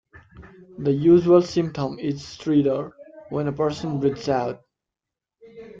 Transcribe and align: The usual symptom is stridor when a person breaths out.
The 0.79 0.91
usual 0.91 1.43
symptom 1.43 1.99
is 1.99 2.23
stridor 2.25 2.93
when 3.29 3.47
a 3.47 3.51
person 3.53 3.99
breaths 3.99 4.29
out. 4.29 4.63